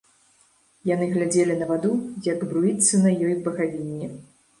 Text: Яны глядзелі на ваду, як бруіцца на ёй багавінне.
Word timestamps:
Яны 0.91 1.05
глядзелі 1.11 1.57
на 1.59 1.67
ваду, 1.71 1.91
як 2.29 2.39
бруіцца 2.53 2.95
на 3.05 3.11
ёй 3.29 3.37
багавінне. 3.49 4.09